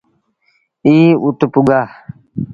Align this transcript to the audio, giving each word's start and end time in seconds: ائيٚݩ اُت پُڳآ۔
ائيٚݩ 0.85 1.19
اُت 1.23 1.39
پُڳآ۔ 1.53 1.79